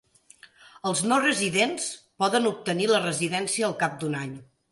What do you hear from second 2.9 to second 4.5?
la residència al cap d'un any.